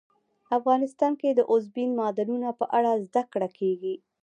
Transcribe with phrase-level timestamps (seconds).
[0.57, 3.95] افغانستان کې د اوبزین معدنونه په اړه زده کړه کېږي.